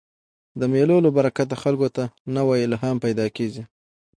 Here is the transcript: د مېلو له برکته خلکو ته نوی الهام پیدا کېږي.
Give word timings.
د 0.59 0.61
مېلو 0.73 0.97
له 1.05 1.09
برکته 1.17 1.55
خلکو 1.63 1.87
ته 1.95 2.03
نوی 2.35 2.59
الهام 2.67 2.95
پیدا 3.05 3.25
کېږي. 3.37 3.63